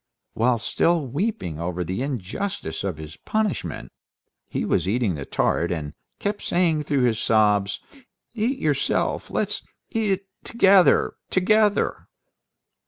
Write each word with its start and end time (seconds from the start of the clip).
While 0.33 0.57
still 0.57 1.05
weeping 1.05 1.59
over 1.59 1.83
the 1.83 2.01
injustice 2.01 2.83
of 2.83 2.97
his 2.97 3.17
punishment, 3.17 3.91
he 4.49 4.65
was 4.65 4.87
eating 4.87 5.13
the 5.13 5.25
tart, 5.25 5.71
and 5.71 5.93
kept 6.17 6.41
saying 6.41 6.81
through 6.81 7.03
his 7.03 7.19
sobs, 7.19 7.79
"Eat 8.33 8.57
yourself; 8.57 9.29
let's 9.29 9.61
eat 9.91 10.11
it 10.13 10.27
together... 10.43 11.17
together." 11.29 12.07